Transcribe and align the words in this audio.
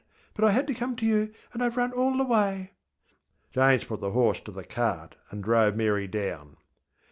But 0.33 0.43
I 0.45 0.49
had 0.49 0.65
to 0.65 0.73
come 0.73 0.95
to 0.95 1.05
you, 1.05 1.31
anŌĆÖ 1.53 1.69
IŌĆÖve 1.69 1.75
run 1.75 1.93
all 1.93 2.17
the 2.17 2.23
way. 2.25 2.71
ŌĆÖ 2.71 3.51
James 3.53 3.83
put 3.83 4.01
the 4.01 4.09
horse 4.09 4.39
to 4.39 4.51
the 4.51 4.63
cart 4.63 5.15
and 5.29 5.43
drove 5.43 5.75
Mary 5.75 6.07
down. 6.07 6.57